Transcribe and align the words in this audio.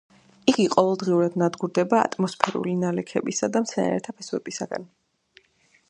იგი 0.51 0.63
ყოველდღიურად 0.75 1.35
ნადგურდება 1.41 1.99
ატმოსფერული 2.05 2.75
ნალექებისა 2.85 3.51
და 3.57 3.63
მცენარეთა 3.67 4.17
ფესვებისაგან. 4.23 4.91